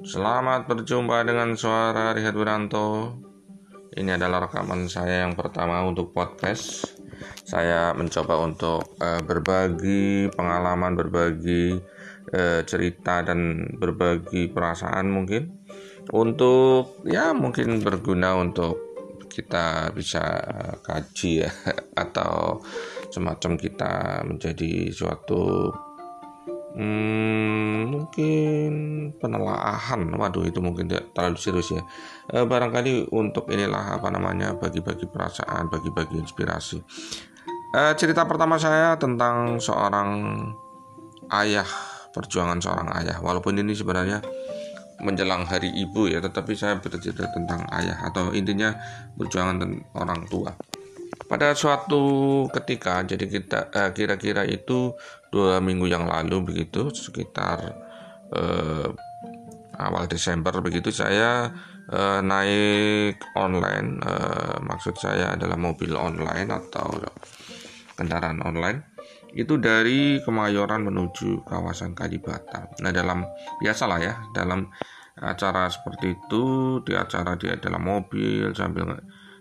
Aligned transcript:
Selamat 0.00 0.64
berjumpa 0.64 1.28
dengan 1.28 1.52
suara 1.60 2.16
Rihat 2.16 2.32
Wiranto. 2.32 3.20
Ini 3.92 4.16
adalah 4.16 4.48
rekaman 4.48 4.88
saya 4.88 5.28
yang 5.28 5.36
pertama 5.36 5.84
untuk 5.84 6.16
podcast. 6.16 6.88
Saya 7.44 7.92
mencoba 7.92 8.40
untuk 8.40 8.96
uh, 8.96 9.20
berbagi 9.20 10.32
pengalaman, 10.32 10.96
berbagi 10.96 11.76
uh, 12.32 12.64
cerita 12.64 13.20
dan 13.20 13.68
berbagi 13.76 14.48
perasaan 14.48 15.12
mungkin 15.12 15.52
untuk 16.16 17.04
ya 17.04 17.36
mungkin 17.36 17.84
berguna 17.84 18.40
untuk 18.40 18.80
kita 19.28 19.92
bisa 19.92 20.24
kaji 20.80 21.44
ya 21.44 21.52
atau 22.08 22.64
semacam 23.12 23.52
kita 23.60 24.24
menjadi 24.24 24.88
suatu 24.88 25.68
Hmm, 26.70 27.90
mungkin 27.90 28.72
penelaahan, 29.18 30.06
waduh 30.14 30.46
itu 30.46 30.62
mungkin 30.62 30.86
tidak 30.86 31.10
terlalu 31.18 31.38
serius 31.38 31.74
ya. 31.74 31.82
E, 32.30 32.46
barangkali 32.46 33.10
untuk 33.10 33.50
inilah 33.50 33.98
apa 33.98 34.06
namanya 34.06 34.54
bagi-bagi 34.54 35.10
perasaan, 35.10 35.66
bagi-bagi 35.66 36.22
inspirasi. 36.22 36.78
E, 37.74 37.80
cerita 37.98 38.22
pertama 38.22 38.54
saya 38.54 38.94
tentang 38.94 39.58
seorang 39.58 40.38
ayah, 41.34 41.66
perjuangan 42.14 42.62
seorang 42.62 42.94
ayah. 43.02 43.18
Walaupun 43.18 43.58
ini 43.58 43.74
sebenarnya 43.74 44.22
menjelang 45.02 45.50
hari 45.50 45.74
ibu 45.74 46.06
ya, 46.06 46.22
tetapi 46.22 46.54
saya 46.54 46.78
bercerita 46.78 47.26
tentang 47.34 47.66
ayah 47.74 47.98
atau 48.06 48.30
intinya 48.30 48.78
perjuangan 49.18 49.58
orang 49.98 50.22
tua 50.30 50.54
pada 51.30 51.54
suatu 51.54 52.02
ketika 52.50 53.06
jadi 53.06 53.22
kita 53.30 53.70
eh, 53.70 53.90
kira-kira 53.94 54.42
itu 54.42 54.98
dua 55.30 55.62
minggu 55.62 55.86
yang 55.86 56.10
lalu 56.10 56.42
begitu 56.42 56.90
sekitar 56.90 57.70
eh, 58.34 58.90
awal 59.78 60.10
Desember 60.10 60.58
begitu 60.58 60.90
saya 60.90 61.54
eh, 61.86 62.18
naik 62.18 63.22
online 63.38 64.02
eh, 64.02 64.58
maksud 64.58 64.98
saya 64.98 65.38
adalah 65.38 65.54
mobil 65.54 65.94
online 65.94 66.50
atau 66.50 66.98
kendaraan 67.94 68.42
online 68.42 68.90
itu 69.30 69.62
dari 69.62 70.18
Kemayoran 70.18 70.90
menuju 70.90 71.46
kawasan 71.46 71.94
Kalibata. 71.94 72.66
Nah 72.82 72.90
dalam 72.90 73.22
biasalah 73.62 73.98
ya 74.02 74.18
dalam 74.34 74.66
acara 75.14 75.70
seperti 75.70 76.18
itu 76.18 76.44
di 76.82 76.98
acara 76.98 77.38
dia 77.38 77.54
dalam 77.60 77.84
mobil 77.84 78.50
sambil 78.56 78.98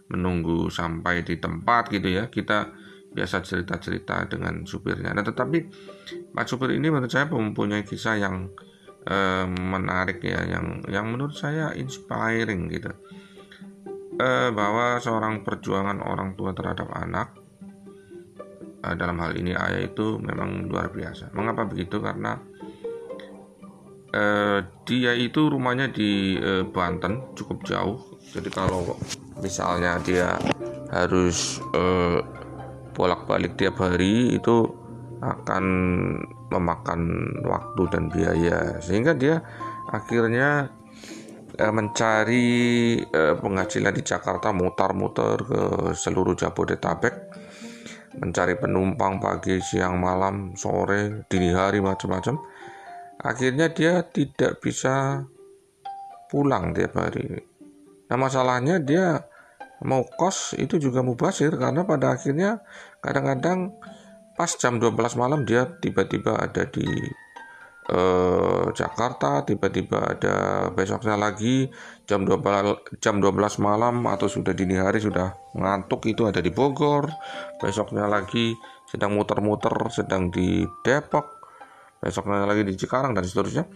menunggu 0.09 0.67
sampai 0.73 1.23
di 1.23 1.37
tempat 1.37 1.93
gitu 1.93 2.09
ya. 2.09 2.27
Kita 2.27 2.69
biasa 3.09 3.41
cerita-cerita 3.41 4.29
dengan 4.29 4.63
supirnya. 4.63 5.13
Nah 5.13 5.25
tetapi 5.25 5.57
Pak 6.29 6.45
supir 6.45 6.77
ini 6.77 6.93
menurut 6.93 7.09
saya 7.09 7.25
mempunyai 7.25 7.81
kisah 7.81 8.21
yang 8.21 8.53
eh, 9.09 9.45
menarik 9.49 10.21
ya 10.21 10.45
yang 10.45 10.85
yang 10.85 11.09
menurut 11.09 11.33
saya 11.33 11.73
inspiring 11.73 12.69
gitu. 12.69 12.93
Eh, 14.19 14.49
bahwa 14.51 14.99
seorang 14.99 15.41
perjuangan 15.47 16.03
orang 16.03 16.35
tua 16.35 16.53
terhadap 16.53 16.91
anak 16.93 17.33
eh, 18.85 18.95
dalam 18.95 19.17
hal 19.25 19.33
ini 19.33 19.57
ayah 19.57 19.89
itu 19.89 20.21
memang 20.21 20.69
luar 20.69 20.93
biasa. 20.93 21.33
Mengapa 21.33 21.65
begitu? 21.65 21.97
Karena 21.97 22.37
eh, 24.13 24.59
dia 24.85 25.17
itu 25.17 25.49
rumahnya 25.49 25.89
di 25.89 26.37
eh, 26.37 26.63
Banten 26.69 27.33
cukup 27.33 27.65
jauh. 27.65 27.97
Jadi 28.29 28.53
kalau 28.53 28.93
misalnya 29.39 29.99
dia 30.03 30.35
harus 30.89 31.59
uh, 31.75 32.19
bolak-balik 32.93 33.55
tiap 33.55 33.79
hari 33.79 34.35
itu 34.35 34.67
akan 35.19 35.65
memakan 36.49 37.01
waktu 37.43 37.81
dan 37.91 38.03
biaya 38.09 38.79
sehingga 38.79 39.13
dia 39.15 39.43
akhirnya 39.91 40.71
uh, 41.59 41.73
mencari 41.73 42.47
uh, 43.03 43.35
penghasilan 43.39 43.93
di 43.95 44.03
Jakarta 44.03 44.51
mutar-mutar 44.55 45.37
ke 45.43 45.61
seluruh 45.95 46.35
Jabodetabek 46.35 47.29
mencari 48.17 48.57
penumpang 48.57 49.21
pagi, 49.21 49.61
siang, 49.61 50.01
malam, 50.01 50.57
sore, 50.57 51.29
dini 51.29 51.53
hari 51.53 51.79
macam-macam. 51.79 52.41
Akhirnya 53.19 53.69
dia 53.69 54.01
tidak 54.03 54.63
bisa 54.63 55.23
pulang 56.31 56.71
tiap 56.75 56.95
hari. 56.97 57.48
Nah 58.09 58.17
masalahnya 58.17 58.81
dia 58.81 59.29
mau 59.85 60.03
kos 60.03 60.57
itu 60.59 60.75
juga 60.81 60.99
mubasir 60.99 61.55
karena 61.55 61.87
pada 61.87 62.17
akhirnya 62.17 62.59
kadang-kadang 62.99 63.79
pas 64.35 64.51
jam 64.55 64.79
12 64.79 65.19
malam 65.19 65.43
dia 65.47 65.67
tiba-tiba 65.79 66.35
ada 66.35 66.67
di 66.67 66.87
eh, 67.89 68.65
Jakarta, 68.75 69.43
tiba-tiba 69.43 70.15
ada 70.15 70.35
besoknya 70.71 71.15
lagi 71.15 71.67
jam 72.07 72.27
12 72.27 72.99
jam 72.99 73.19
12 73.19 73.59
malam 73.59 74.03
atau 74.07 74.27
sudah 74.27 74.51
dini 74.51 74.75
hari 74.75 74.99
sudah 74.99 75.35
mengantuk 75.55 76.07
itu 76.07 76.27
ada 76.27 76.39
di 76.43 76.51
Bogor, 76.51 77.07
besoknya 77.59 78.07
lagi 78.07 78.55
sedang 78.87 79.15
muter-muter 79.15 79.75
sedang 79.91 80.31
di 80.31 80.65
Depok, 80.83 81.39
besoknya 81.99 82.47
lagi 82.47 82.63
di 82.63 82.73
Cikarang 82.79 83.11
dan 83.11 83.23
seterusnya. 83.27 83.67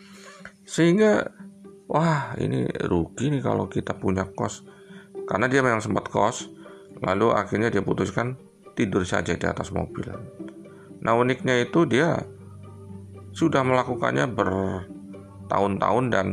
Sehingga 0.63 1.27
wah 1.89 2.35
ini 2.39 2.67
rugi 2.87 3.31
nih 3.33 3.41
kalau 3.43 3.67
kita 3.71 3.95
punya 3.97 4.27
kos. 4.31 4.63
Karena 5.23 5.47
dia 5.47 5.63
memang 5.63 5.79
sempat 5.79 6.11
kos 6.11 6.51
lalu 7.03 7.35
akhirnya 7.35 7.67
dia 7.67 7.83
putuskan 7.83 8.39
tidur 8.77 9.03
saja 9.03 9.35
di 9.35 9.45
atas 9.45 9.71
mobil. 9.75 10.07
Nah 11.03 11.13
uniknya 11.19 11.63
itu 11.63 11.83
dia 11.83 12.23
sudah 13.33 13.65
melakukannya 13.65 14.29
bertahun-tahun 14.29 16.05
dan 16.13 16.27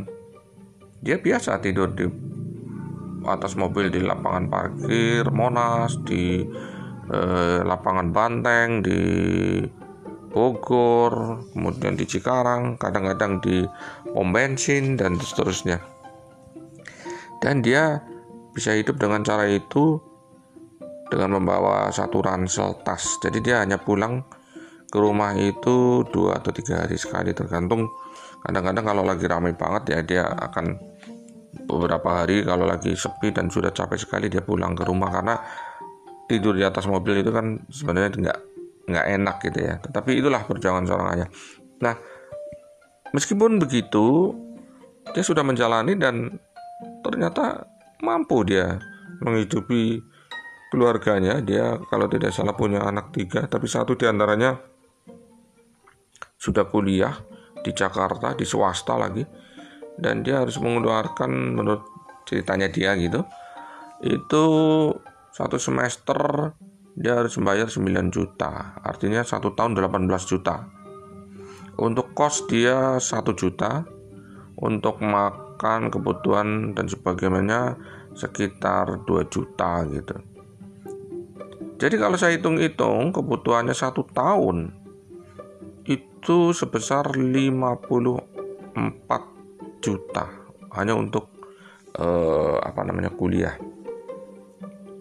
dia 1.00 1.16
biasa 1.16 1.58
tidur 1.64 1.90
di 1.96 2.06
atas 3.24 3.56
mobil 3.56 3.88
di 3.88 4.00
lapangan 4.00 4.48
parkir 4.48 5.24
Monas 5.32 5.96
di 6.04 6.44
eh, 7.08 7.60
lapangan 7.64 8.12
Banteng 8.12 8.84
di 8.84 9.00
Bogor 10.30 11.44
kemudian 11.50 11.98
di 11.98 12.06
Cikarang 12.06 12.78
kadang-kadang 12.78 13.42
di 13.42 13.66
pom 14.14 14.30
bensin 14.30 14.94
dan 14.94 15.18
seterusnya 15.18 15.82
dan 17.42 17.64
dia 17.64 17.98
bisa 18.54 18.76
hidup 18.76 19.00
dengan 19.00 19.24
cara 19.24 19.48
itu 19.48 19.98
dengan 21.10 21.42
membawa 21.42 21.90
satu 21.90 22.22
ransel 22.22 22.78
tas. 22.86 23.18
Jadi 23.18 23.42
dia 23.42 23.64
hanya 23.64 23.80
pulang 23.80 24.22
ke 24.86 24.98
rumah 24.98 25.34
itu 25.34 26.06
dua 26.12 26.38
atau 26.38 26.54
tiga 26.54 26.86
hari 26.86 27.00
sekali 27.00 27.34
tergantung. 27.34 27.90
Kadang-kadang 28.40 28.84
kalau 28.86 29.02
lagi 29.02 29.26
ramai 29.26 29.52
banget 29.56 29.82
ya 29.90 29.98
dia 30.04 30.24
akan 30.28 30.78
beberapa 31.66 32.22
hari 32.22 32.46
kalau 32.46 32.64
lagi 32.64 32.94
sepi 32.94 33.34
dan 33.34 33.50
sudah 33.50 33.74
capek 33.74 33.98
sekali 33.98 34.26
dia 34.30 34.40
pulang 34.40 34.72
ke 34.78 34.86
rumah 34.86 35.10
karena 35.10 35.34
tidur 36.30 36.54
di 36.54 36.62
atas 36.62 36.86
mobil 36.86 37.26
itu 37.26 37.34
kan 37.34 37.58
sebenarnya 37.66 38.10
nggak 38.14 38.38
nggak 38.90 39.06
enak 39.20 39.36
gitu 39.46 39.58
ya. 39.62 39.74
Tetapi 39.78 40.10
itulah 40.18 40.42
perjuangan 40.44 40.84
seorang 40.84 41.08
ayah. 41.16 41.28
Nah, 41.80 41.94
meskipun 43.14 43.62
begitu 43.62 44.34
dia 45.10 45.24
sudah 45.24 45.42
menjalani 45.42 45.96
dan 45.96 46.38
ternyata 47.02 47.66
mampu 48.04 48.44
dia 48.44 48.78
menghidupi 49.22 50.00
keluarganya. 50.70 51.42
Dia 51.42 51.78
kalau 51.90 52.06
tidak 52.06 52.30
salah 52.30 52.54
punya 52.54 52.84
anak 52.86 53.10
tiga, 53.14 53.44
tapi 53.50 53.66
satu 53.66 53.98
di 53.98 54.06
antaranya 54.06 54.56
sudah 56.40 56.64
kuliah 56.70 57.12
di 57.60 57.70
Jakarta, 57.74 58.32
di 58.32 58.46
swasta 58.46 58.96
lagi. 58.96 59.24
Dan 60.00 60.24
dia 60.24 60.40
harus 60.40 60.56
mengeluarkan 60.56 61.28
menurut 61.60 61.84
ceritanya 62.24 62.72
dia 62.72 62.96
gitu. 62.96 63.20
Itu 64.00 64.44
satu 65.28 65.60
semester 65.60 66.16
dia 66.96 67.18
harus 67.18 67.36
membayar 67.38 67.68
9 67.68 68.10
juta. 68.10 68.80
Artinya 68.82 69.22
satu 69.22 69.54
tahun 69.54 69.78
18 69.78 70.10
juta. 70.26 70.66
Untuk 71.80 72.12
kos 72.14 72.50
dia 72.50 72.98
1 72.98 73.34
juta. 73.36 73.86
Untuk 74.60 75.00
mak 75.00 75.50
makan, 75.60 75.92
kebutuhan 75.92 76.72
dan 76.72 76.88
sebagainya 76.88 77.76
sekitar 78.16 79.04
2 79.04 79.28
juta 79.28 79.84
gitu. 79.92 80.16
Jadi 81.76 82.00
kalau 82.00 82.16
saya 82.16 82.40
hitung-hitung 82.40 83.12
kebutuhannya 83.12 83.76
satu 83.76 84.08
tahun 84.08 84.72
itu 85.84 86.56
sebesar 86.56 87.12
54 87.12 88.72
juta 89.84 90.24
hanya 90.80 90.96
untuk 90.96 91.28
eh, 91.92 92.56
apa 92.56 92.80
namanya 92.88 93.12
kuliah. 93.12 93.60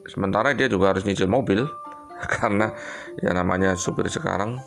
Sementara 0.09 0.57
dia 0.57 0.65
juga 0.65 0.91
harus 0.91 1.05
nyicil 1.05 1.29
mobil 1.29 1.63
karena 2.41 2.73
ya 3.21 3.31
namanya 3.31 3.77
supir 3.77 4.09
sekarang 4.09 4.59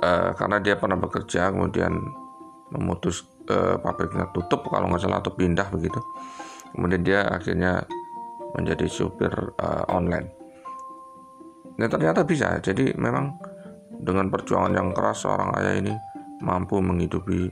eh, 0.00 0.30
karena 0.34 0.56
dia 0.58 0.74
pernah 0.80 0.96
bekerja 0.96 1.52
kemudian 1.52 1.94
memutus 2.70 3.26
uh, 3.50 3.76
pabriknya 3.82 4.30
tutup 4.30 4.66
kalau 4.70 4.86
nggak 4.90 5.02
salah 5.02 5.18
atau 5.18 5.34
pindah 5.34 5.66
begitu. 5.74 5.98
Kemudian 6.70 7.02
dia 7.02 7.26
akhirnya 7.26 7.82
menjadi 8.54 8.86
supir 8.86 9.30
uh, 9.58 9.84
online. 9.90 10.30
Dan 11.74 11.90
ternyata 11.90 12.22
bisa. 12.22 12.58
Jadi 12.62 12.94
memang 12.94 13.34
dengan 14.00 14.30
perjuangan 14.30 14.72
yang 14.72 14.88
keras 14.94 15.26
seorang 15.26 15.50
ayah 15.60 15.74
ini 15.82 15.92
mampu 16.40 16.78
menghidupi 16.78 17.50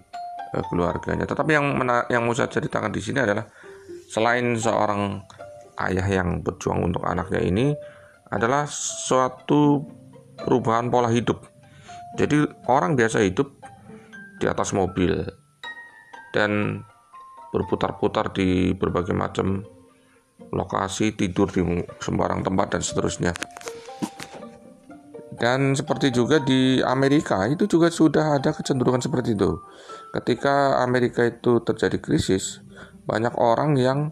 uh, 0.55 0.64
keluarganya. 0.70 1.26
Tetapi 1.26 1.50
yang 1.50 1.67
mena 1.75 2.06
yang 2.06 2.23
mau 2.25 2.34
saya 2.34 2.50
ceritakan 2.50 2.94
di 2.94 3.02
sini 3.02 3.19
adalah 3.19 3.44
selain 4.08 4.55
seorang 4.55 5.23
ayah 5.87 6.07
yang 6.07 6.43
berjuang 6.43 6.91
untuk 6.91 7.07
anaknya 7.07 7.43
ini 7.43 7.75
adalah 8.29 8.67
suatu 8.69 9.85
perubahan 10.39 10.91
pola 10.91 11.09
hidup. 11.11 11.45
Jadi 12.19 12.45
orang 12.67 12.99
biasa 12.99 13.23
hidup 13.23 13.53
di 14.39 14.47
atas 14.47 14.75
mobil 14.75 15.27
dan 16.33 16.83
berputar-putar 17.51 18.31
di 18.33 18.77
berbagai 18.77 19.17
macam 19.17 19.65
lokasi, 20.53 21.17
tidur 21.17 21.51
di 21.51 21.61
sembarang 21.99 22.45
tempat 22.45 22.79
dan 22.79 22.83
seterusnya. 22.85 23.33
Dan 25.39 25.79
seperti 25.79 26.11
juga 26.11 26.43
di 26.43 26.83
Amerika 26.83 27.47
itu 27.47 27.71
juga 27.71 27.95
sudah 27.95 28.43
ada 28.43 28.51
kecenderungan 28.51 28.99
seperti 28.99 29.39
itu. 29.39 29.63
Ketika 30.11 30.83
Amerika 30.83 31.23
itu 31.23 31.63
terjadi 31.63 32.03
krisis, 32.03 32.59
banyak 33.07 33.39
orang 33.39 33.79
yang 33.79 34.11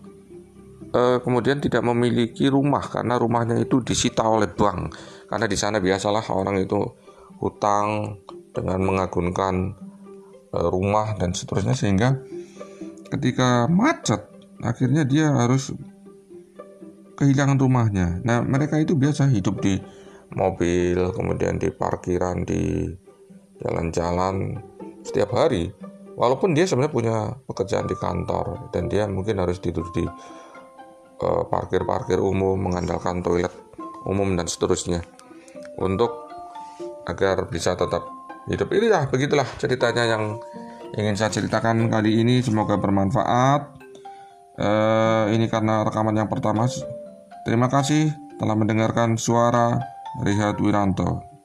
eh, 0.92 1.18
kemudian 1.22 1.58
tidak 1.62 1.82
memiliki 1.86 2.50
rumah 2.50 2.82
karena 2.84 3.18
rumahnya 3.18 3.56
itu 3.58 3.82
disita 3.82 4.26
oleh 4.26 4.50
bank. 4.50 4.92
Karena 5.26 5.46
di 5.50 5.58
sana 5.58 5.82
biasalah 5.82 6.30
orang 6.30 6.62
itu 6.62 6.78
hutang 7.42 8.20
dengan 8.54 8.80
mengagunkan 8.82 9.54
eh, 10.54 10.68
rumah 10.68 11.16
dan 11.18 11.34
seterusnya 11.34 11.74
sehingga 11.74 12.18
ketika 13.06 13.70
macet 13.70 14.26
akhirnya 14.62 15.06
dia 15.06 15.30
harus 15.32 15.72
kehilangan 17.16 17.56
rumahnya. 17.56 18.20
Nah, 18.22 18.44
mereka 18.44 18.76
itu 18.76 18.92
biasa 18.92 19.32
hidup 19.32 19.64
di 19.64 19.80
mobil, 20.36 21.00
kemudian 21.16 21.56
di 21.56 21.72
parkiran, 21.72 22.44
di 22.44 22.92
jalan-jalan 23.64 24.60
setiap 25.00 25.32
hari. 25.32 25.72
Walaupun 26.16 26.56
dia 26.56 26.64
sebenarnya 26.64 26.92
punya 26.96 27.16
pekerjaan 27.44 27.88
di 27.88 27.96
kantor 27.96 28.72
dan 28.72 28.88
dia 28.88 29.04
mungkin 29.04 29.36
harus 29.36 29.60
tidur 29.60 29.84
di 29.92 30.04
parkir-parkir 31.22 32.20
umum, 32.20 32.60
mengandalkan 32.60 33.24
toilet 33.24 33.52
umum 34.06 34.36
dan 34.38 34.46
seterusnya 34.46 35.02
untuk 35.80 36.30
agar 37.06 37.48
bisa 37.50 37.74
tetap 37.74 38.06
hidup. 38.46 38.68
Ini 38.70 38.86
lah 38.90 39.04
begitulah 39.10 39.46
ceritanya 39.58 40.04
yang 40.06 40.38
ingin 40.94 41.14
saya 41.18 41.30
ceritakan 41.32 41.90
kali 41.90 42.22
ini. 42.22 42.40
Semoga 42.42 42.78
bermanfaat. 42.78 43.74
Uh, 44.56 45.28
ini 45.36 45.52
karena 45.52 45.84
rekaman 45.84 46.16
yang 46.16 46.32
pertama 46.32 46.64
Terima 47.44 47.68
kasih 47.70 48.10
telah 48.42 48.58
mendengarkan 48.58 49.14
suara 49.14 49.78
Rehat 50.24 50.58
Wiranto. 50.58 51.35